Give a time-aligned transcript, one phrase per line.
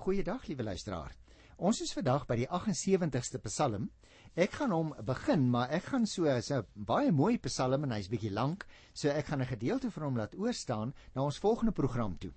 [0.00, 1.12] Goeiedag, liewe luisteraar.
[1.60, 3.90] Ons is vandag by die 78ste Psalm.
[4.32, 8.32] Ek gaan hom begin, maar ek gaan so 'n baie mooi Psalm en hy's bietjie
[8.32, 12.32] lank, so ek gaan 'n gedeelte van hom laat oorstaan na ons volgende program toe.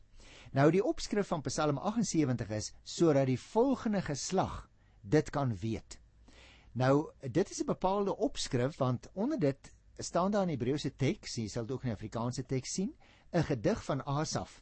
[0.51, 4.69] Nou die opskrif van Psalm 78 is sodat die volgende geslag
[5.01, 5.97] dit kan weet.
[6.73, 11.47] Nou dit is 'n bepaalde opskrif want onder dit staan daar in Hebreëse teks, jy
[11.47, 12.93] sal dit ook in Afrikaanse teks sien,
[13.31, 14.61] 'n gedig van Asaf.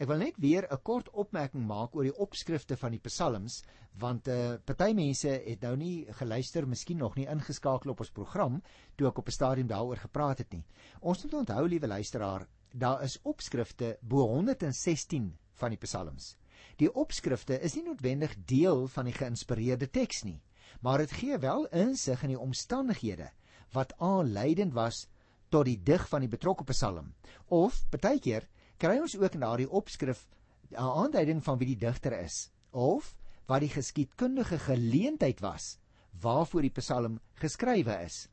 [0.00, 3.58] Ek wil net weer 'n kort opmerking maak oor die opskrifte van die psalms
[4.00, 8.10] want 'n uh, party mense het nou nie geluister, miskien nog nie ingeskakel op ons
[8.10, 8.62] program
[8.96, 10.64] toe ek op 'n stadium daaroor gepraat het nie.
[11.00, 16.36] Ons moet onthou, liewe luisteraar, daar is opskrifte bo 116 van die psalms.
[16.76, 20.40] Die opskrifte is nie noodwendig deel van die geïnspireerde teks nie,
[20.80, 23.30] maar dit gee wel insig in die omstandighede
[23.72, 25.08] wat aanleidend was
[25.50, 27.12] tot die dig van die betrokke psalm
[27.48, 28.48] of partykeer
[28.80, 30.26] kry ons ook in daardie opskrif
[30.70, 33.14] 'n aanduiding van wie die digter is of
[33.46, 35.78] wat die geskiedkundige geleentheid was
[36.20, 38.28] waarvoor die Psalm geskrywe is.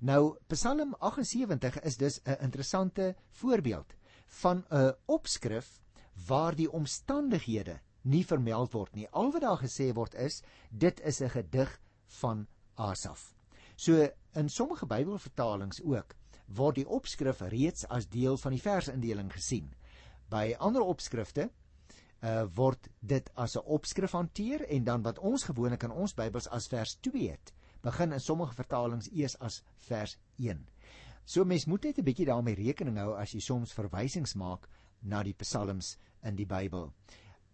[0.00, 3.94] Nou Psalm 78 is dus 'n interessante voorbeeld
[4.26, 5.80] van 'n opskrif
[6.26, 9.08] waar die omstandighede nie vermeld word nie.
[9.10, 13.34] Al wat daar gesê word is dit is 'n gedig van Asaf.
[13.76, 16.14] So in sommige Bybelvertalings ook
[16.46, 19.74] word die opskrif reeds as deel van die versindeling gesien.
[20.30, 21.50] By ander opskrifte
[22.20, 26.48] uh word dit as 'n opskrif hanteer en dan wat ons gewoonlik in ons Bybels
[26.48, 30.66] as vers 2 het, begin in sommige vertalings eers as vers 1.
[31.24, 34.68] So mens moet net 'n bietjie daarmee rekening hou as jy soms verwysings maak
[35.02, 36.92] na die psalms in die Bybel.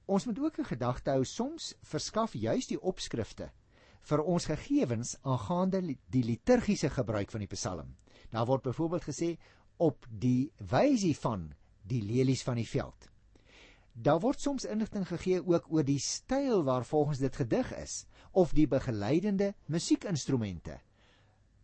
[0.06, 3.50] Ons moet ook 'n gedagte hou soms verskaf juis die opskrifte
[4.00, 7.96] vir ons gegevens aangaande die liturgiese gebruik van die psalm.
[8.30, 9.38] Daar word byvoorbeeld gesê
[9.76, 11.54] op die wysie van
[11.86, 13.08] die lelies van die veld.
[13.92, 18.66] Daar word soms inligting gegee ook oor die styl waarvolgens dit gedig is of die
[18.68, 20.80] begeleidende musiekinstrumente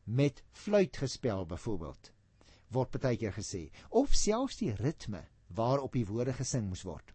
[0.05, 2.13] met fluit gespel byvoorbeeld
[2.73, 5.21] word baie keer gesê of selfs die ritme
[5.57, 7.13] waarop die woorde gesing moes word.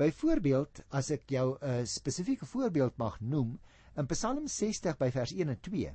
[0.00, 3.58] Byvoorbeeld as ek jou 'n spesifieke voorbeeld mag noem
[3.96, 5.94] in Psalm 60 by vers 1 en 2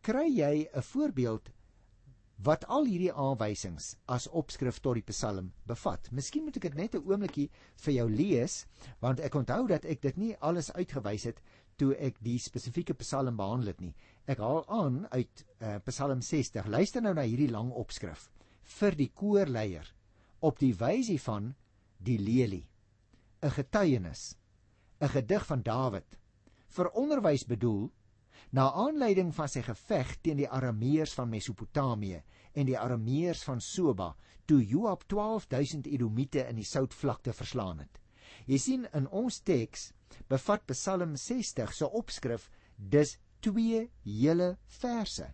[0.00, 1.50] kry jy 'n voorbeeld
[2.44, 6.10] wat al hierdie aanwysings as opskrif tot die Psalm bevat.
[6.12, 7.50] Miskien moet ek dit net 'n oombliekie
[7.84, 8.66] vir jou lees,
[9.00, 11.40] want ek onthou dat ek dit nie alles uitgewys het
[11.76, 13.94] toe ek die spesifieke Psalm behandel het nie.
[14.26, 16.66] Ek haal aan uit uh, Psalm 60.
[16.66, 18.30] Luister nou na hierdie lang opskrif
[18.78, 19.94] vir die koorleier
[20.40, 21.54] op die wysie van
[21.98, 22.68] die lelie.
[23.42, 24.36] 'n Getuienis,
[25.00, 26.18] 'n gedig van Dawid
[26.68, 27.90] vir onderwys bedoel
[28.50, 32.22] Na aanleiding van sy geveg teen die Arameërs van Mesopotamië
[32.54, 34.14] en die Arameërs van Soba,
[34.46, 38.00] toe Joab 12000 Edomite in die Soutvlakte verslaan het.
[38.46, 39.90] Jy sien in ons teks
[40.30, 45.26] bevat Psalm 60 se opskrif dis twee hele verse.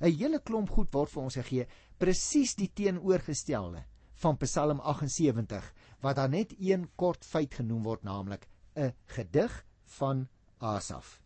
[0.00, 1.66] 'n Hele klomp goed word vir ons gegee,
[1.98, 3.84] presies die teenoorgestelde
[4.22, 5.72] van Psalm 78
[6.02, 9.64] wat daar net een kort feit genoem word, naamlik 'n gedig
[9.98, 10.28] van
[10.58, 11.23] Asaf.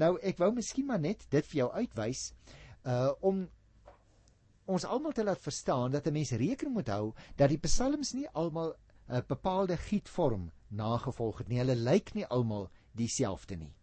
[0.00, 2.30] Nou ek wou miskien maar net dit vir jou uitwys
[2.88, 3.48] uh om
[4.70, 8.28] ons almal te laat verstaan dat 'n mens rekening moet hou dat die psalms nie
[8.42, 8.74] almal
[9.08, 11.58] 'n bepaalde gietvorm nagevolg het nie.
[11.58, 13.74] Hulle lyk nie almal dieselfde nie.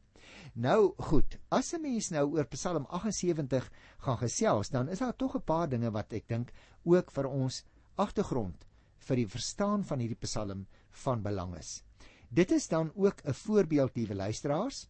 [0.53, 5.35] Nou goed, as 'n mens nou oor Psalm 78 gaan gesels, dan is daar tog
[5.35, 6.51] 'n paar dinge wat ek dink
[6.83, 7.63] ook vir ons
[7.95, 8.66] agtergrond
[8.97, 11.83] vir die verstaan van hierdie Psalm van belang is.
[12.29, 14.88] Dit is dan ook 'n voorbeeld, liewe luisteraars,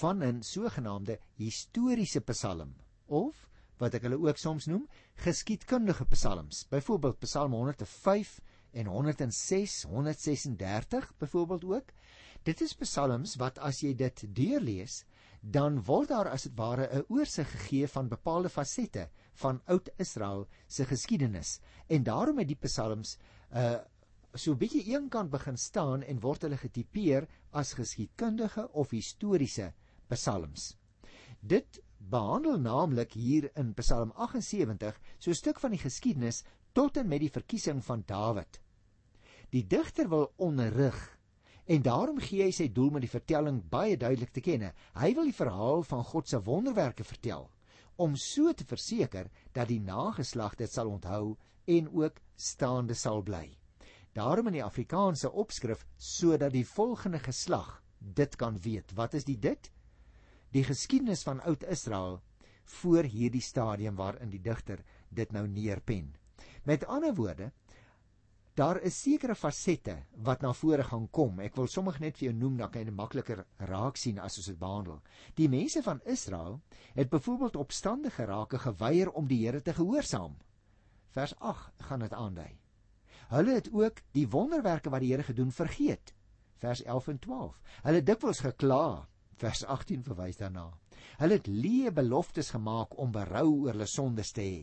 [0.00, 2.74] van 'n sogenaamde historiese psalm
[3.06, 3.48] of
[3.78, 4.88] wat ek hulle ook soms noem
[5.24, 6.66] geskiedkundige psalms.
[6.68, 8.40] Byvoorbeeld Psalm 105
[8.72, 11.92] en 106 136 byvoorbeeld ook.
[12.42, 15.04] Dit is psalms wat as jy dit deurlees
[15.40, 20.48] dan word daar as dit ware 'n oorsig gegee van bepaalde fasette van oud Israel
[20.66, 21.60] se geskiedenis.
[21.88, 23.16] En daarom het die psalms
[23.50, 23.80] 'n uh,
[24.34, 29.72] so bietjie eenkant begin staan en word hulle getipeer as geskiedkundige of historiese
[30.10, 30.76] psalms.
[31.40, 37.08] Dit behandel naamlik hier in Psalm 78 so 'n stuk van die geskiedenis tot en
[37.08, 38.60] met die verkiesing van Dawid.
[39.50, 41.18] Die digter wil onderrig
[41.66, 44.72] en daarom gee hy sy doel met die vertelling baie duidelik te kenne.
[44.94, 47.50] Hy wil die verhaal van God se wonderwerke vertel
[47.96, 51.36] om so te verseker dat die nageslag dit sal onthou
[51.66, 53.59] en ook staande sal bly.
[54.12, 58.92] Daarom in die Afrikaanse opskrif sodat die volgende geslag dit kan weet.
[58.94, 59.70] Wat is die dit?
[60.50, 62.20] Die geskiedenis van oud Israel
[62.64, 66.14] voor hierdie stadium waarin die digter dit nou neerpen.
[66.64, 67.52] Met ander woorde,
[68.54, 69.96] daar is sekere fasette
[70.26, 71.38] wat na vore gaan kom.
[71.40, 74.50] Ek wil sommige net vir jou noem dat jy dit makliker raak sien as ons
[74.50, 75.00] dit behandel.
[75.38, 76.60] Die mense van Israel
[76.98, 80.36] het byvoorbeeld opstandig geraak en geweier om die Here te gehoorsaam.
[81.10, 82.59] Vers 8 gaan dit aandui.
[83.30, 86.14] Hulle het ook die wonderwerke wat die Here gedoen vergeet.
[86.60, 87.60] Vers 11 en 12.
[87.84, 89.06] Hulle het dikwels gekla.
[89.40, 90.66] Vers 18 verwys daarna.
[91.22, 94.60] Hulle het leë beloftes gemaak om berou oor hulle sondes te hê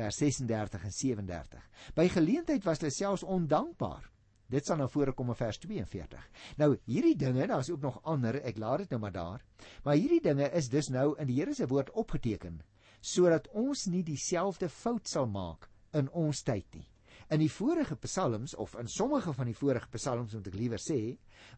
[0.00, 1.68] vers 36 en 37.
[1.94, 4.06] By geleentheid was hulle selfs ondankbaar.
[4.50, 6.22] Dit sal nou voorkom in vers 42.
[6.58, 9.44] Nou hierdie dinge, daar's ook nog ander, ek laat dit nou maar daar.
[9.84, 12.60] Maar hierdie dinge is dus nou in die Here se woord opgeteken
[13.00, 16.84] sodat ons nie dieselfde fout sal maak in ons tyd nie.
[17.30, 20.98] In die vorige psalms of in sommige van die vorige psalms moet ek liewer sê,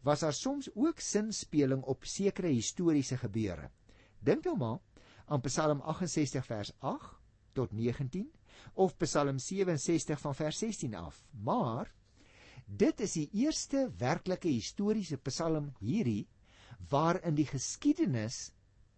[0.05, 3.71] was daar soms ook sinspeling op sekere historiese gebeure.
[4.21, 4.79] Dink nou maar
[5.25, 7.17] aan Psalm 68 vers 8
[7.57, 8.29] tot 19
[8.73, 11.23] of Psalm 67 van vers 16 af.
[11.31, 11.89] Maar
[12.65, 16.27] dit is die eerste werklike historiese Psalm hierdie
[16.89, 18.51] waarin die geskiedenis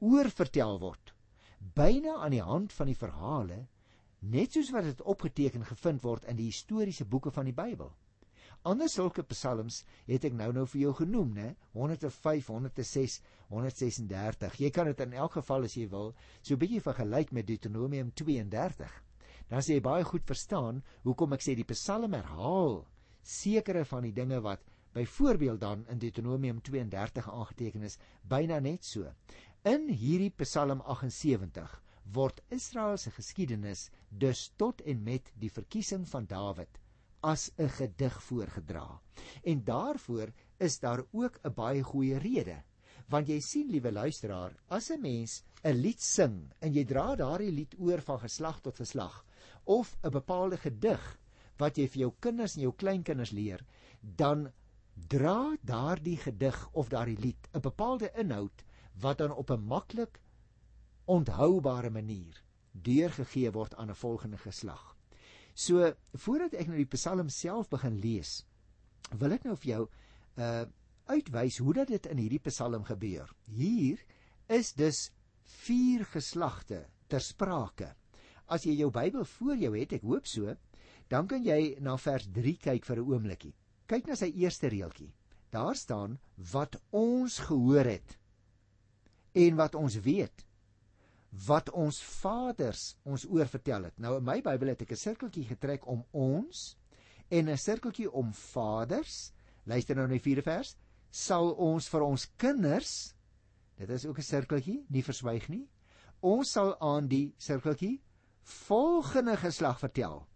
[0.04, 1.16] oorvertel word
[1.74, 3.66] byna aan die hand van die verhale
[4.32, 7.92] net soos wat dit opgeteken gevind word in die historiese boeke van die Bybel.
[8.66, 11.50] Ander sulke psalms het ek nou nou vir jou genoem, né?
[11.78, 13.20] 105, 106,
[13.52, 14.58] 136.
[14.64, 18.12] Jy kan dit in elk geval as jy wil, so 'n bietjie vergelyk met Deuteronomium
[18.12, 18.90] 32.
[19.50, 22.86] Dan sê jy baie goed verstaan hoekom ek sê die psalm herhaal
[23.22, 24.62] sekere van die dinge wat
[24.96, 29.12] byvoorbeeld dan in Deuteronomium 32 aangeteken is, byna net so.
[29.64, 36.26] In hierdie Psalm 78 word Israel se geskiedenis dus tot en met die verkiesing van
[36.26, 36.80] Dawid
[37.22, 39.02] as 'n gedig voorgedra.
[39.44, 42.64] En daarvoor is daar ook 'n baie goeie rede.
[43.08, 47.52] Want jy sien, liewe luisteraar, as 'n mens 'n lied sing en jy dra daardie
[47.52, 49.26] lied oor van geslag tot geslag
[49.64, 51.20] of 'n bepaalde gedig
[51.58, 53.66] wat jy vir jou kinders en jou kleinkinders leer,
[54.02, 54.52] dan
[55.08, 58.64] dra daardie gedig of daardie lied 'n bepaalde inhoud
[59.02, 60.20] wat dan op 'n maklik
[61.06, 62.42] onthoubare manier
[62.72, 64.96] deurgegee word aan 'n volgende geslag.
[65.54, 68.46] So voordat ek nou die Psalm self begin lees,
[69.18, 69.88] wil ek nou vir jou
[70.38, 70.66] uh
[71.06, 73.30] uitwys hoe dat dit in hierdie Psalm gebeur.
[73.46, 74.00] Hier
[74.50, 75.12] is dus
[75.44, 77.92] vier geslagte ter sprake.
[78.50, 80.56] As jy jou Bybel voor jou het, ek hoop so,
[81.10, 83.54] dan kan jy na vers 3 kyk vir 'n oombliekie.
[83.88, 85.14] Kyk na sy eerste reeltjie.
[85.52, 86.20] Daar staan
[86.52, 88.18] wat ons gehoor het
[89.36, 90.46] en wat ons weet
[91.48, 94.00] wat ons vaders ons oor vertel het.
[94.00, 96.78] Nou in my Bybel het ek 'n sirkeltjie getrek om ons
[97.30, 99.34] en 'n sirkeltjie om vaders.
[99.66, 100.78] Luister nou na die vierde vers.
[101.12, 103.16] Sal ons vir ons kinders
[103.76, 105.70] Dit is ook 'n sirkeltjie, nie verswyg nie.
[106.20, 108.02] Ons sal aan die sirkeltjie
[108.42, 110.28] volgende geslag vertel.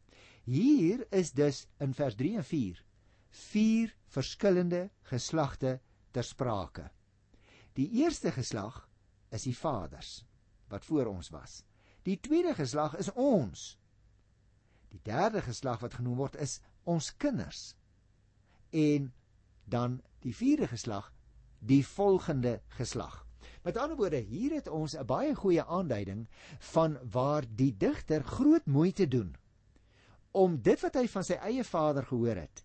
[0.43, 2.83] Hier is dus in vers 3 en 4
[3.29, 5.79] vier verskillende geslagte
[6.11, 6.91] ter sprake.
[7.73, 8.89] Die eerste geslag
[9.29, 10.25] is die vaders
[10.69, 11.63] wat voor ons was.
[12.07, 13.77] Die tweede geslag is ons.
[14.89, 17.75] Die derde geslag wat genoem word is ons kinders.
[18.69, 19.11] En
[19.69, 21.11] dan die vierde geslag,
[21.59, 23.25] die volgende geslag.
[23.63, 26.27] Met ander woorde, hier het ons 'n baie goeie aanduiding
[26.59, 29.35] van waar die digter groot moeite doen
[30.31, 32.63] om dit wat hy van sy eie vader gehoor het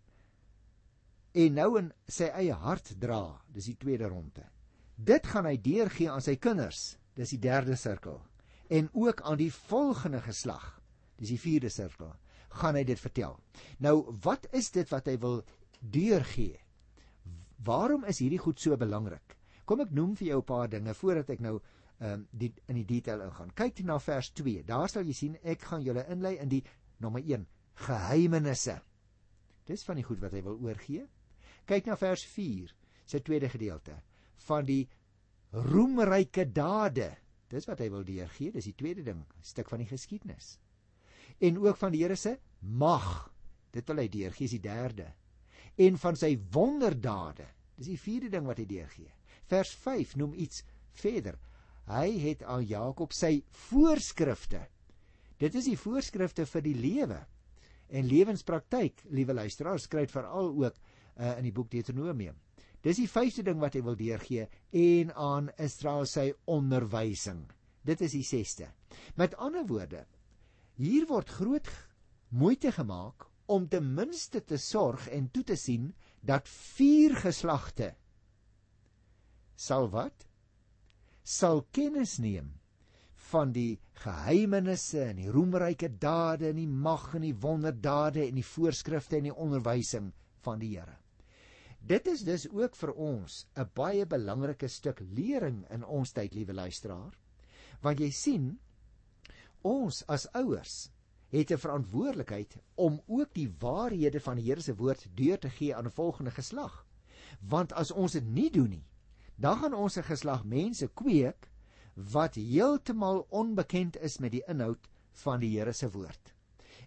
[1.35, 4.45] en nou in sy eie hart dra, dis die tweede ronde.
[4.95, 8.21] Dit gaan hy deurgee aan sy kinders Dis die derde sirkel.
[8.69, 10.81] En ook aan die volgende geslag.
[11.17, 12.13] Dis die vierde sirkel.
[12.49, 13.39] Gaan hy dit vertel.
[13.79, 15.43] Nou, wat is dit wat hy wil
[15.81, 16.59] deurgee?
[17.65, 19.37] Waarom is hierdie goed so belangrik?
[19.65, 21.61] Kom ek noem vir jou 'n paar dinge voordat ek nou
[22.01, 23.55] ehm um, die in die detail ingaan.
[23.55, 24.65] Kyk na vers 2.
[24.67, 26.65] Daar sal jy sien ek gaan julle inlei in die
[26.99, 28.81] nommer 1 geheimenisse.
[29.65, 31.07] Dis van die goed wat hy wil oorgee.
[31.67, 32.75] Kyk na vers 4,
[33.09, 33.97] sy tweede gedeelte
[34.49, 34.89] van die
[35.55, 37.11] roemryke dade.
[37.51, 40.57] Dis wat hy wil deurgee, dis die tweede ding, stuk van die geskiedenis.
[41.45, 43.31] En ook van die Here se mag.
[43.75, 45.09] Dit wil hy deurgee, is die derde.
[45.79, 47.47] En van sy wonderdade.
[47.79, 49.11] Dis die vierde ding wat hy deurgee.
[49.51, 50.63] Vers 5 noem iets
[50.99, 51.39] verder.
[51.91, 54.63] Hy het aan Jakob sy voorskrifte.
[55.43, 57.19] Dit is die voorskrifte vir die lewe
[57.95, 62.39] en lewenspraktyk, liewe luisteraars, skryf veral ook uh, in die boek Deuteronomium.
[62.85, 67.47] Dis die vyfde ding wat hy wil deurgee en aan Israel sy onderwysing.
[67.85, 68.69] Dit is die sesde.
[69.17, 70.05] Met ander woorde,
[70.77, 71.71] hier word groot
[72.35, 75.93] moeite gemaak om ten minste te sorg en toe te sien
[76.25, 77.93] dat vier geslagte
[79.55, 80.25] sal wat
[81.25, 82.51] sal kennis neem
[83.31, 88.47] van die geheimenisse en die roemryke dade en die mag en die wonderdade en die
[88.47, 90.11] voorskrifte en die onderwysing
[90.45, 90.99] van die Here.
[91.85, 96.53] Dit is dus ook vir ons 'n baie belangrike stuk lering in ons tyd, liewe
[96.53, 97.13] luisteraar.
[97.81, 98.59] Want jy sien,
[99.63, 100.91] ons as ouers
[101.29, 105.75] het 'n verantwoordelikheid om ook die waarhede van die Here se woord deur te gee
[105.75, 106.87] aan 'n volgende geslag.
[107.41, 108.87] Want as ons dit nie doen nie,
[109.37, 111.51] dan gaan ons 'n geslag mense kweek
[111.95, 116.35] wat heeltemal onbekend is met die inhoud van die Here se woord.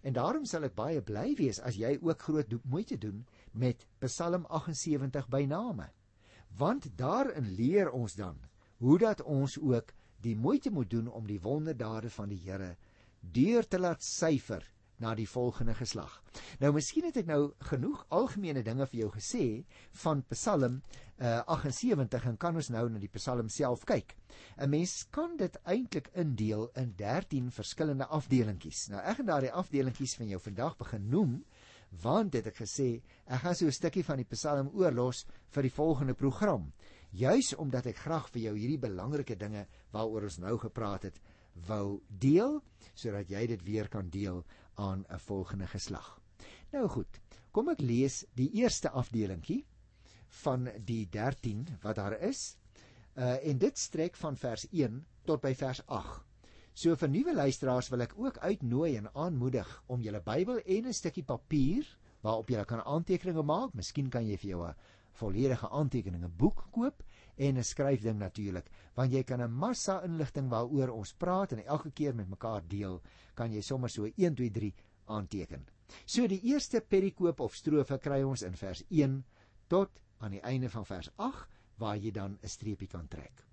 [0.01, 3.25] En daarom sal ek baie bly wees as jy ook groot moeite doen
[3.57, 5.89] met Psalm 78 by name.
[6.57, 8.37] Want daarin leer ons dan
[8.77, 12.75] hoe dat ons ook die moeite moet doen om die wonderdade van die Here
[13.21, 14.63] deur te laat syfer
[14.97, 16.13] na die volgende geslag.
[16.61, 19.43] Nou miskien het ek nou genoeg algemene dinge vir jou gesê
[20.01, 20.79] van Psalm
[21.21, 24.15] uh, 78 en kan ons nou na die Psalm self kyk.
[24.57, 28.87] 'n Mens kan dit eintlik indeel in 13 verskillende afdelingkies.
[28.89, 31.37] Nou ek gaan daardie afdelingkies van jou vandag begin noem
[31.89, 35.73] want dit ek gesê ek gaan so 'n stukkie van die Psalm oorlos vir die
[35.73, 36.73] volgende program.
[37.11, 41.19] Juis omdat ek graag vir jou hierdie belangrike dinge waaroor ons nou gepraat het
[41.67, 42.61] wou deel
[42.93, 44.43] sodat jy dit weer kan deel
[44.75, 46.19] aan 'n volgende geslag.
[46.71, 47.19] Nou goed,
[47.51, 49.65] kom ek lees die eerste afdelingkie
[50.43, 52.57] van die 13 wat daar is.
[53.15, 56.26] Uh en dit strek van vers 1 tot by vers 8.
[56.77, 60.93] So vir nuwe luisteraars wil ek ook uitnooi en aanmoedig om julle Bybel en 'n
[60.93, 61.87] stukkie papier
[62.21, 63.73] waarop jy kan aantekeninge maak.
[63.73, 64.75] Miskien kan jy vir jou 'n
[65.13, 67.01] volledige aantekeninge boek koop
[67.37, 71.91] en 'n skryfding natuurlik, want jy kan 'n massa inligting waaroor ons praat en elke
[71.91, 73.01] keer met mekaar deel,
[73.33, 74.73] kan jy sommer so 1 2 3
[75.05, 75.65] aanteken.
[76.05, 79.25] So die eerste perikoop of strofe kry ons in vers 1
[79.67, 83.43] tot aan die einde van vers 8 waar jy dan 'n streepie kan trek.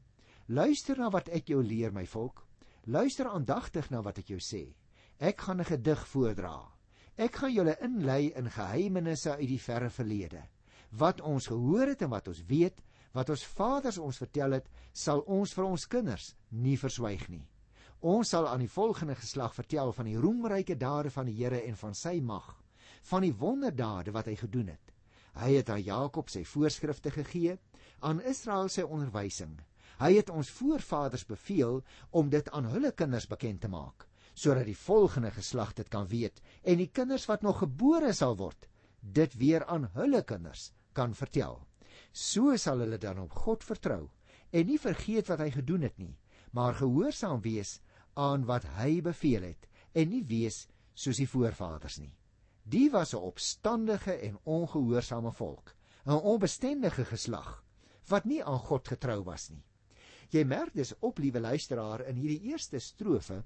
[0.47, 2.47] Luister na wat ek jou leer my volk.
[2.87, 4.75] Luister aandagtig na wat ek jou sê.
[5.19, 6.69] Ek gaan 'n gedig voordra.
[7.17, 10.43] Ek gaan julle inlei in geheimenisse uit die verre verlede.
[10.91, 15.21] Wat ons gehoor het en wat ons weet, wat ons vaders ons vertel het, sal
[15.21, 17.49] ons vir ons kinders nie verswyg nie.
[18.01, 21.77] Ons sal aan die volgende geslag vertel van die roemryke dade van die Here en
[21.77, 22.63] van sy mag,
[23.03, 24.93] van die wonderdade wat hy gedoen het.
[25.35, 27.59] Hy het aan Jakob sy voorskrifte gegee,
[28.01, 29.57] aan Israel sy onderwysing.
[29.99, 34.79] Hy het ons voorvaders beveel om dit aan hulle kinders bekend te maak, sodat die
[34.79, 38.67] volgende geslag dit kan weet en die kinders wat nog gebore sal word,
[39.01, 41.61] dit weer aan hulle kinders kan vertel.
[42.13, 44.09] So sal hulle dan op God vertrou
[44.51, 46.15] en nie vergeet wat hy gedoen het nie,
[46.51, 47.79] maar gehoorsaam wees
[48.15, 52.15] aan wat hy beveel het en nie wees soos die voorvaders nie.
[52.65, 55.75] Die was 'n opstandige en ongehoorsame volk,
[56.07, 57.63] 'n onbestendige geslag
[58.09, 59.65] wat nie aan God getrou was nie.
[60.35, 63.45] Jy merk dis op, liewe luisteraar, in hierdie eerste strofe,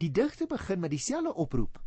[0.00, 1.78] die digter begin met dieselfde oproep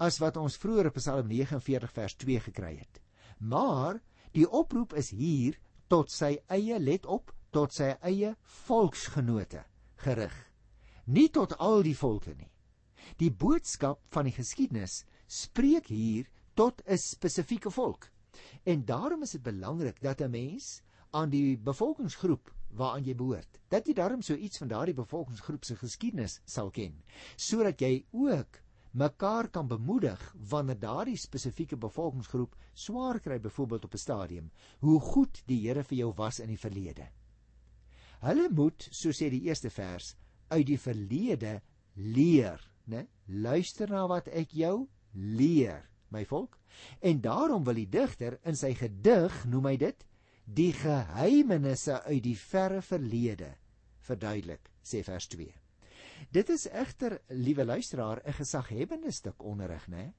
[0.00, 3.00] as wat ons vroeër op Psalm 49 vers 2 gekry het.
[3.38, 4.00] Maar
[4.32, 5.56] Die oproep is hier
[5.90, 8.36] tot sy eie let op tot sy eie
[8.66, 9.64] volksgenote
[10.04, 10.34] gerig.
[11.10, 12.50] Nie tot al die volke nie.
[13.18, 18.06] Die boodskap van die geskiedenis spreek hier tot 'n spesifieke volk.
[18.64, 23.86] En daarom is dit belangrik dat 'n mens aan die bevolkingsgroep waaraan jy behoort, dat
[23.86, 27.02] jy daarom so iets van daardie bevolkingsgroep se geskiedenis sal ken,
[27.36, 28.60] sodat jy ook
[28.90, 34.50] mekaar kan bemoedig wanneer daardie spesifieke bevolkingsgroep swaar kry byvoorbeeld op 'n stadium
[34.80, 37.08] hoe goed die Here vir jou was in die verlede.
[38.20, 40.16] Hulle moet, so sê die eerste vers,
[40.48, 41.62] uit die verlede
[41.94, 43.06] leer, né?
[43.26, 46.58] Luister na wat ek jou leer, my volk.
[47.00, 50.06] En daarom wil die digter in sy gedig, noem hy dit,
[50.44, 53.54] die geheimenisse uit die verre verlede
[54.00, 55.52] verduidelik, sê vers 2.
[56.32, 60.12] Dit is egter, liewe luisteraar, 'n gesaghebende stuk onderrig, né?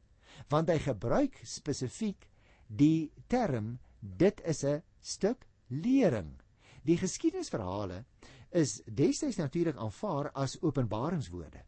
[0.49, 2.29] Want hy gebruik spesifiek
[2.67, 6.39] die term dit is 'n stuk lering.
[6.83, 8.05] Die geskiedenisverhale
[8.49, 11.63] is destyds natuurlik aanvaar as openbaringswoorde.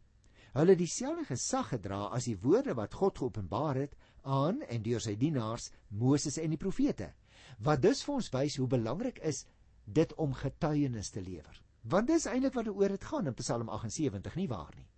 [0.54, 5.16] Hulle dieselfde gesag gedra as die woorde wat God geopenbaar het aan en deur sy
[5.16, 7.12] dienaars Moses en die profete.
[7.58, 9.44] Wat dus vir ons wys hoe belangrik is
[9.84, 11.60] dit om getuienis te lewer.
[11.82, 14.88] Want dis eintlik wat oor dit gaan in Psalm 78 nie waar nie.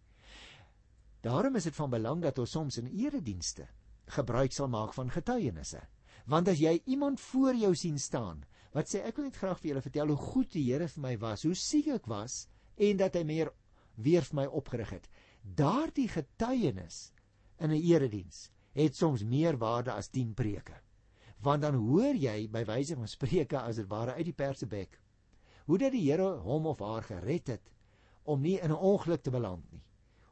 [1.26, 3.66] Daarom is dit van belang dat ons soms in eredienste
[4.14, 5.80] gebruik sal maak van getuienisse.
[6.30, 8.44] Want as jy iemand voor jou sien staan
[8.76, 11.14] wat sê ek wil net graag vir julle vertel hoe goed die Here vir my
[11.18, 12.44] was, hoe siek ek was
[12.76, 13.50] en dat hy meer
[13.96, 15.06] weer vir my opgerig het.
[15.42, 17.10] Daardie getuienis
[17.58, 20.76] in 'n erediens het soms meer waarde as 10 preke.
[21.42, 25.00] Want dan hoor jy by wyse van spreuke as dit ware uit die persebek
[25.66, 27.72] hoe dat die Here hom of haar gered het
[28.24, 29.82] om nie in 'n ongeluk te beland nie.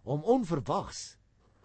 [0.03, 1.17] Om onverwags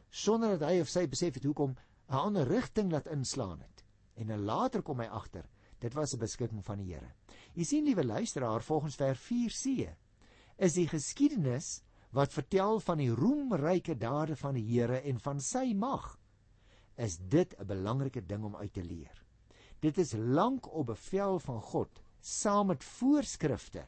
[0.10, 1.76] sonder dat hy of sy besef het hoekom
[2.10, 3.84] 'n ander rigting laat inslaan het.
[4.16, 5.46] En dan later kom hy agter,
[5.80, 7.14] dit was 'n beskikking van die Here.
[7.56, 9.96] U sien liewe luisteraar, volgens vers 4c
[10.58, 11.82] is die geskiedenis
[12.12, 16.20] wat vertel van die roemryke dade van die Here en van sy mag
[16.96, 19.26] is dit 'n belangrike ding om uit te leer.
[19.80, 23.86] Dit is lank op bevel van God saam met voorskrifte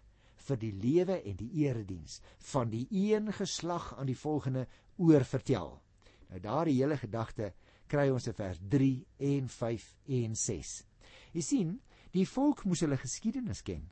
[0.48, 2.22] vir die lewe en die erediens
[2.52, 5.82] van die een geslag aan die volgende oorvertel.
[6.30, 7.52] Nou daardie hele gedagte
[7.92, 8.92] kry ons in vers 3
[9.34, 9.88] en 5
[10.22, 10.72] en 6.
[11.36, 11.74] Jy sien,
[12.16, 13.90] die volk moes hulle geskiedenis ken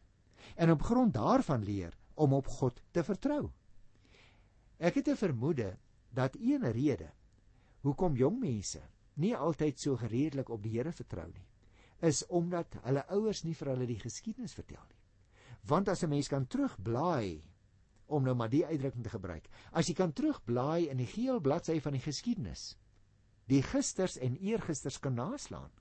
[0.56, 3.50] en op grond daarvan leer om op God te vertrou.
[4.80, 5.78] Ek het 'n vermoede
[6.10, 7.12] dat een rede
[7.82, 8.82] hoekom jong mense
[9.14, 11.48] nie altyd so gereedelik op die Here vertrou nie,
[12.06, 15.00] is omdat hulle ouers nie vir hulle die geskiedenis vertel nie.
[15.68, 17.44] Want as 'n mens kan terugblaai
[18.08, 21.80] om nou maar die uitdrukking te gebruik, as jy kan terugblaai in die geel bladsy
[21.80, 22.78] van die geskiedenis,
[23.48, 25.72] die gisters en eergisters kan naslaan,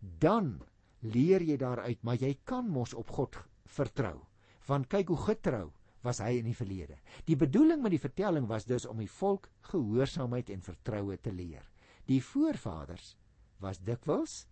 [0.00, 0.62] dan
[1.00, 4.20] leer jy daaruit, maar jy kan mos op God vertrou.
[4.66, 6.98] Want kyk hoe getrou was hy in die verlede.
[7.26, 11.64] Die bedoeling met die vertelling was dus om die volk gehoorsaamheid en vertroue te leer.
[12.06, 13.16] Die voorvaders
[13.62, 14.42] was dikwels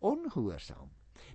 [0.00, 0.90] ongehoorsaam.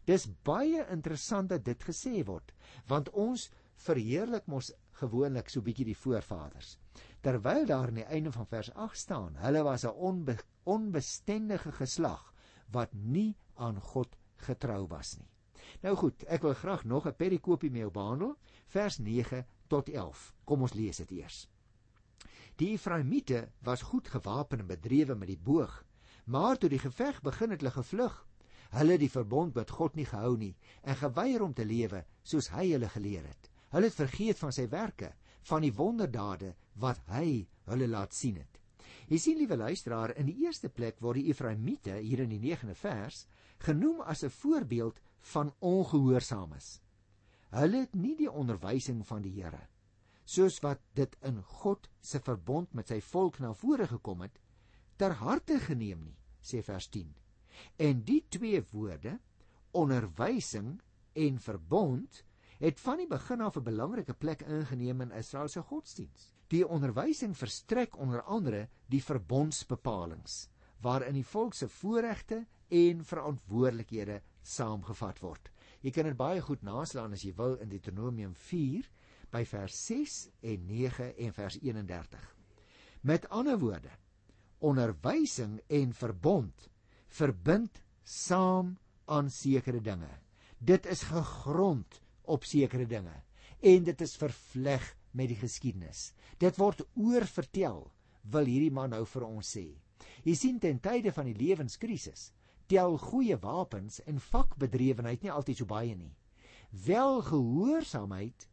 [0.05, 2.51] Dis baie interessant dat dit gesê word,
[2.87, 3.49] want ons
[3.85, 6.75] verheerlik mos gewoonlik so bietjie die voorvaders.
[7.21, 12.33] Terwyl daar aan die einde van vers 8 staan, hulle was 'n onbe onbestendige geslag
[12.71, 15.29] wat nie aan God getrou was nie.
[15.81, 20.33] Nou goed, ek wil graag nog 'n perikoopie mee behandel, vers 9 tot 11.
[20.43, 21.49] Kom ons lees dit eers.
[22.55, 25.85] Die Efraimiete was goed gewapen en bedrewe met die boog,
[26.25, 28.27] maar toe die geveg begin het hulle gevlug.
[28.73, 32.71] Hulle die verbond met God nie gehou nie en geweier om te lewe soos hy
[32.71, 33.51] hulle geleer het.
[33.73, 35.11] Hulle het vergeet van sy werke,
[35.45, 38.61] van die wonderdade wat hy hulle laat sien het.
[39.07, 42.73] Jy sien liewe luisteraar, in die eerste plek word die Efraimiete hier in die 9de
[42.79, 43.27] vers
[43.61, 44.99] genoem as 'n voorbeeld
[45.33, 46.81] van ongehoorsaames.
[47.51, 49.67] Hulle het nie die onderwysing van die Here
[50.25, 54.39] soos wat dit in God se verbond met sy volk na vore gekom het,
[54.97, 57.11] ter harte geneem nie, sê vers 10.
[57.75, 59.19] En die twee woorde,
[59.71, 60.81] onderwysing
[61.13, 62.23] en verbond,
[62.59, 66.31] het van die begin af 'n belangrike plek ingeneem in Israel se godsdiens.
[66.47, 70.49] Die onderwysing verstrek onder andere die verbondsbepalings
[70.81, 75.51] waarin die volk se voorregte en verantwoordelikhede saamgevat word.
[75.81, 78.35] Jy kan dit baie goed naslaan as jy wil in Deuteronomium
[79.31, 82.35] by vers 6 en 9 en vers 31.
[83.01, 83.91] Met ander woorde,
[84.59, 86.69] onderwysing en verbond
[87.15, 88.75] verbind saam
[89.05, 90.11] aan sekere dinge.
[90.59, 93.13] Dit is gegrond op sekere dinge
[93.65, 96.11] en dit is vervleg met die geskiedenis.
[96.41, 97.85] Dit word oorvertel,
[98.31, 99.67] wil hierdie man nou vir ons sê.
[100.25, 102.31] Jy sien ten tye van die lewenskrisis
[102.69, 106.13] tel goeie wapens en vakbedrywenheid nie altyd so baie nie.
[106.85, 108.47] Wel gehoorsaamheid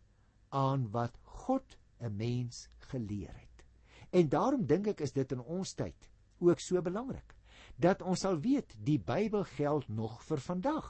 [0.53, 3.64] aan wat God 'n mens geleer het.
[4.12, 7.35] En daarom dink ek is dit in ons tyd ook so belangrik
[7.76, 10.88] dat ons sal weet die Bybel geld nog vir vandag.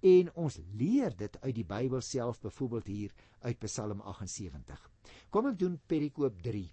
[0.00, 4.90] En ons leer dit uit die Bybel self, byvoorbeeld hier uit Psalm 78.
[5.30, 6.64] Kom ek doen perikoop 3.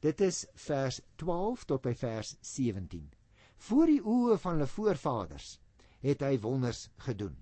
[0.00, 3.08] Dit is vers 12 tot by vers 17.
[3.68, 5.56] Voor die oë van hulle voorvaders
[6.04, 7.36] het hy wonders gedoen.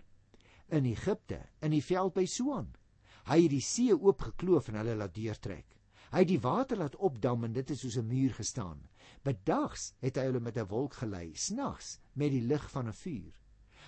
[0.70, 2.70] In Egipte, in die veld by Soan,
[3.24, 5.73] Hy het die see oopgekloof en hulle laat deurtrek.
[6.14, 8.86] Hy het die water laat opdam en dit het soos 'n muur gestaan.
[9.26, 13.32] Bedags het hy hulle met 'n wolk gelei, snags met die lig van 'n vuur.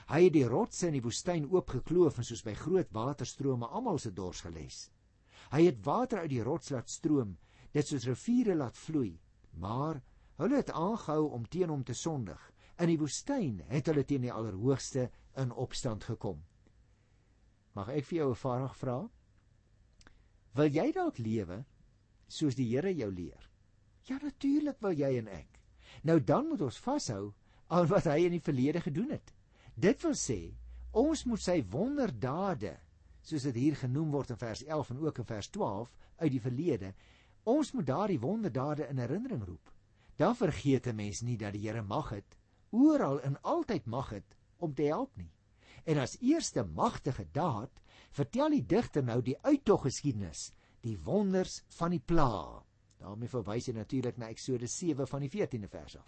[0.09, 4.13] Hy het die rotse in die woestyn oopgekloof en soos by groot waterstrome almal se
[4.13, 4.91] dors geles.
[5.53, 7.39] Hy het water uit die rots laat stroom,
[7.73, 9.21] dit soos riviere laat vloei,
[9.53, 10.03] maar
[10.37, 12.53] hulle het aangehou om teen hom te sondig.
[12.79, 16.45] In die woestyn het hulle teen die Allerhoogste in opstand gekom.
[17.73, 19.09] Mag ek vir jou 'n vraag vra?
[20.55, 21.65] Wil jy dalk lewe
[22.29, 23.51] soos die Here jou leer?
[24.07, 25.61] Ja, natuurlik wil jy en ek.
[26.03, 27.33] Nou dan moet ons vashou
[27.67, 29.33] aan wat hy in die verlede gedoen het.
[29.75, 30.55] Dit wil sê,
[30.97, 32.77] ons moet sy wonderdade,
[33.27, 36.43] soos dit hier genoem word in vers 11 en ook in vers 12 uit die
[36.43, 36.93] verlede,
[37.47, 39.73] ons moet daardie wonderdade in herinnering roep.
[40.17, 42.39] Dan vergeet 'n mens nie dat die Here mag het,
[42.71, 45.33] oral en altyd mag het om te help nie.
[45.85, 47.71] En as eerste magtige daad
[48.11, 50.53] vertel die digter nou die uittoggeskiedenis,
[50.87, 52.63] die wonders van die pla.
[52.97, 56.07] daarmee verwys hy natuurlik na Eksodus 7 van die 14de vers af.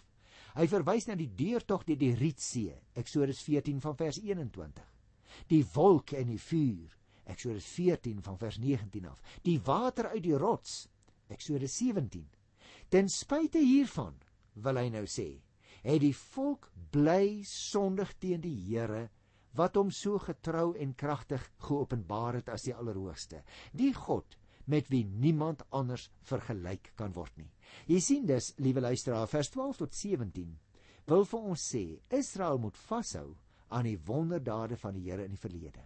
[0.57, 4.87] Hy verwys na die deurtog deur die Rietsee, Eksodus 14 van vers 21.
[5.47, 6.95] Die wolk en die vuur
[7.29, 9.21] Eksodus 14 van vers 19 af.
[9.45, 10.87] Die water uit die rots.
[11.29, 12.25] Eksodus 17.
[12.89, 14.15] Ten spyte hiervan,
[14.57, 15.27] wil hy nou sê,
[15.83, 19.07] het die volk bly sondig teen die Here
[19.57, 23.43] wat hom so getrou en kragtig geopenbaar het as die Allerhoogste.
[23.73, 24.37] Die God
[24.69, 27.49] met wie niemand anders vergelyk kan word nie.
[27.89, 30.57] Jy sien dus, liewe luisteraar, vers 12 tot 17
[31.09, 33.31] wil vir ons sê Israel moet vashou
[33.73, 35.85] aan die wonderdade van die Here in die verlede.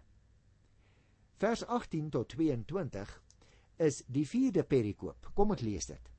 [1.40, 3.14] Vers 18 tot 22
[3.84, 5.32] is die vierde perikoop.
[5.36, 6.12] Kom ek lees dit.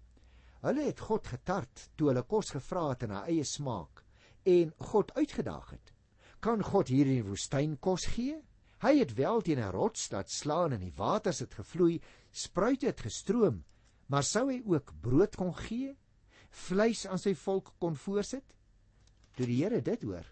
[0.65, 4.03] Hulle het God getart toe hulle kos gevra het haar eie smaak
[4.49, 5.93] en God uitgedaag het.
[6.41, 8.37] Kan God hier in die woestyn kos gee?
[8.85, 13.01] Hy het wel teen 'n rots laat slaan en die waters het gevloei, spruite het
[13.01, 13.65] gestroom,
[14.07, 15.97] maar sou hy ook brood kon gee?
[16.51, 18.45] Vleis aan sy volk kon voorsit?
[19.37, 20.27] Toe die Here dit hoor,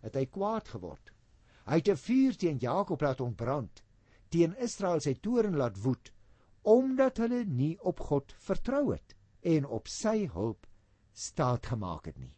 [0.00, 1.12] het hy kwaad geword.
[1.66, 3.82] Hy het 'n vuur teen Jakob laat ontbrand
[4.30, 6.12] teen Israel sy toorn laat woed
[6.62, 10.66] omdat hulle nie op God vertrou het en op sy hulp
[11.12, 12.36] staat gemaak het nie.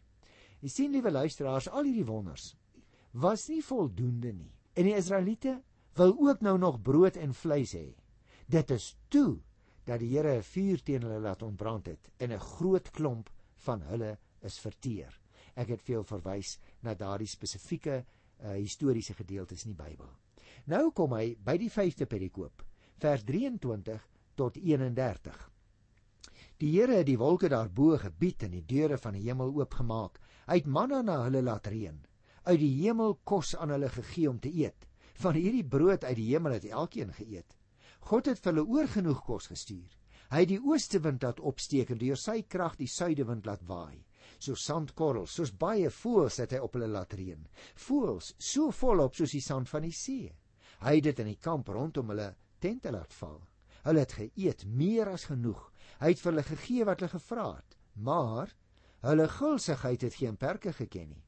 [0.61, 2.57] Jy sien liewe luisteraars, al hierdie wonders
[3.13, 4.54] was nie voldoende nie.
[4.75, 5.63] En die Israeliete
[5.95, 7.95] wil ook nou nog brood en vleis hê.
[8.47, 9.39] Dit is toe
[9.85, 13.83] dat die Here 'n vuur teen hulle laat ontbrand het en 'n groot klomp van
[13.83, 15.21] hulle is verteer.
[15.55, 18.05] Ek het veel verwys na daardie spesifieke
[18.43, 20.09] uh, historiese gedeeltes in die Bybel.
[20.65, 22.65] Nou kom hy by die 5de perikoop,
[22.99, 25.51] vers 23 tot 31.
[26.59, 30.21] Die Here het die wolke daarbo gebied en die deure van die hemel oopgemaak.
[30.47, 32.05] Hy het manna na hulle laat reën.
[32.45, 34.89] Uit die hemel kos aan hulle gegee om te eet.
[35.23, 37.57] Van hierdie brood uit die hemel het elkeen geëet.
[38.05, 39.93] God het vir hulle oorgenoeg kos gestuur.
[40.29, 44.05] Hy het die ooste wind laat opsteek en deur sy krag die suidewind laat waai.
[44.39, 47.41] So sandkorrels, soos baie voëls het hy op hulle laat reën.
[47.87, 50.33] Voëls so volop soos die sand van die see.
[50.85, 53.41] Hy het dit in die kamp rondom hulle tente laat val.
[53.85, 55.61] Hulle het geëet meer as genoeg.
[56.01, 58.53] Hy het vir hulle gegee wat hulle gevra het, maar
[59.05, 61.24] hulle gulsigheid het geen perke geken nie.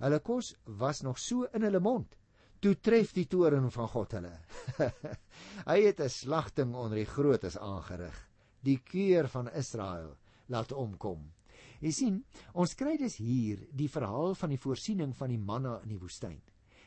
[0.00, 2.16] Hulle kos was nog so in hulle mond.
[2.60, 4.32] Toe tref die toorn van God hulle.
[5.70, 8.16] Hy het 'n slagting onder die grootes aangerig.
[8.62, 10.16] Die keur van Israel
[10.48, 11.30] laat omkom.
[11.80, 15.94] Jy sien, ons kry dus hier die verhaal van die voorsiening van die manna in
[15.94, 16.40] die woestyn.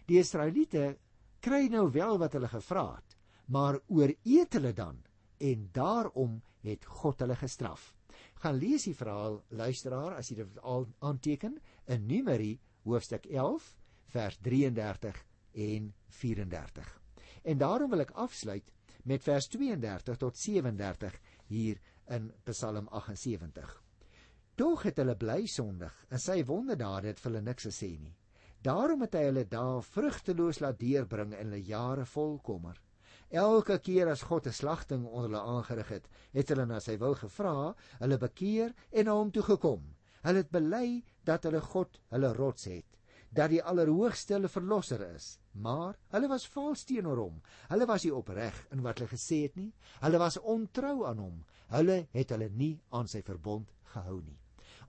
[0.05, 0.97] Die Israeliete
[1.41, 5.01] kry nou wel wat hulle gevra het, maar ooreet hulle dan
[5.39, 7.93] en daarom het God hulle gestraf.
[8.43, 13.75] Gaan lees die verhaal, luisteraar, as jy dit al aanteken in Numeri hoofstuk 11
[14.13, 17.01] vers 33 en 34.
[17.43, 18.71] En daarom wil ek afsluit
[19.03, 21.19] met vers 32 tot 37
[21.51, 23.81] hier in Psalm 78.
[24.55, 28.13] Tog het hulle bly sondig en sy wonderdade het vir hulle niks gesê nie.
[28.63, 32.77] Daarom het hy hulle dae vrugteloos laat deurbring en hulle jare vol kommer.
[33.33, 37.15] Elke keer as God 'n slagting onder hulle aangerig het, het hulle na sy wil
[37.15, 39.81] gevra, hulle bekeer en na hom toe gekom.
[40.23, 42.87] Hulle het bely dat hulle God hulle rots het,
[43.35, 45.37] dat die Allerhoogste hulle verlosser is.
[45.53, 47.41] Maar hulle was vals teenoor hom.
[47.71, 49.71] Hulle was nie opreg in wat hulle gesê het nie.
[50.03, 51.41] Hulle was ontrou aan hom.
[51.73, 54.39] Hulle het hulle nie aan sy verbond gehou nie.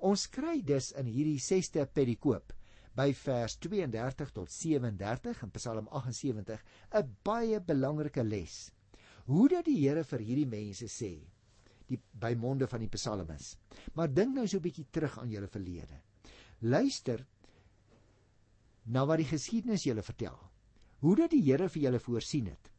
[0.05, 2.53] Ons kry dus in hierdie 6ste perikoop
[2.95, 6.63] by vers 32 tot 37 in Psalm 78
[7.01, 8.71] 'n baie belangrike les.
[9.27, 11.15] Hoe dat die Here vir hierdie mense sê
[11.91, 13.55] die by monde van die psalmis.
[13.95, 16.01] Maar dink nou so 'n bietjie terug aan julle verlede.
[16.61, 17.27] Luister
[18.85, 20.39] na wat die geskiedenis julle vertel.
[21.01, 22.71] Hoe dat die Here vir julle voorsien het.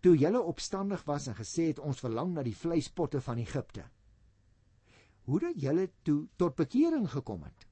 [0.00, 3.84] Toe julle opstandig was en gesê het ons verlang na die vleispotte van Egipte.
[5.24, 7.66] Hoe dat julle toe tot bekering gekom het.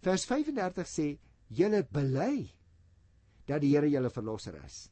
[0.00, 2.50] Vers 35 sê julle bely
[3.46, 4.90] dat die Here julle verlosser is.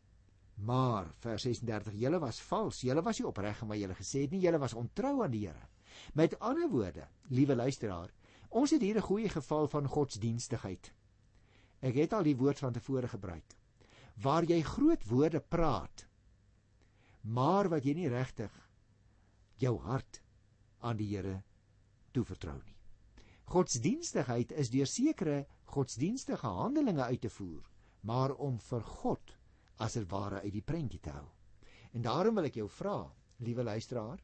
[0.58, 4.32] Maar vers 36, julle was vals, julle was nie opreg in wat julle gesê het
[4.34, 5.68] nie, julle was ontrou aan die Here.
[6.14, 8.10] Met ander woorde, liewe luisteraar,
[8.48, 10.92] ons het hier 'n goeie geval van godsdienstigheid.
[11.80, 13.56] Ek het al die woord van tevore gebruik.
[14.16, 16.06] Waar jy groot woorde praat,
[17.22, 18.70] maar wat jy nie regtig
[19.56, 20.22] jou hart
[20.80, 21.42] aan die Here
[22.12, 22.76] toevertrou nie.
[23.44, 27.62] Godsdienstigheid is deur sekere godsdienstige handelinge uit te voer,
[28.00, 29.37] maar om vir God
[29.78, 31.26] as dit ware uit die prentjie te hou.
[31.94, 32.98] En daarom wil ek jou vra,
[33.42, 34.20] liewe luisteraar,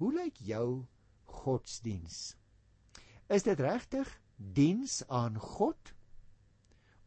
[0.00, 0.84] hoe lyk jou
[1.44, 2.34] godsdiens?
[3.32, 5.94] Is dit regtig diens aan God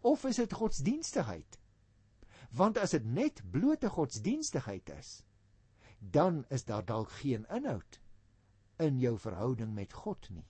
[0.01, 1.59] of is dit godsdienstigheid?
[2.55, 5.21] Want as dit net blote godsdienstigheid is,
[5.99, 7.99] dan is daar dalk geen inhoud
[8.79, 10.45] in jou verhouding met God nie.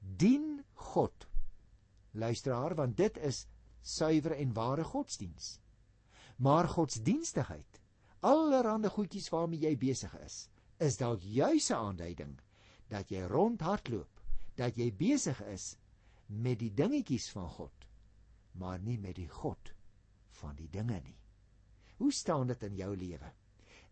[0.00, 0.60] Dien
[0.92, 1.26] God
[2.12, 3.46] luisteraar want dit is
[3.80, 5.58] suiwer en ware godsdiens.
[6.40, 7.80] Maar godsdienstigheid
[8.24, 10.48] allerlei goedjies waarmee jy besig is,
[10.80, 12.38] is dalk juis 'n aanduiding
[12.88, 14.20] dat jy rondhardloop,
[14.56, 15.76] dat jy besig is
[16.26, 17.86] met die dingetjies van God,
[18.52, 19.74] maar nie met die God
[20.40, 21.18] van die dinge nie.
[21.96, 23.32] Hoe staan dit in jou lewe?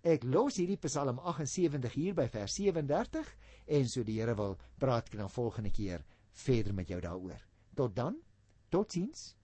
[0.02, 5.08] Ek los hierdie Psalm 78 hier by vers 37 en so die Here wil praat
[5.08, 7.42] ek dan volgende keer verder met jou daaroor.
[7.74, 8.16] Tot dan.
[8.68, 9.34] Totsiens.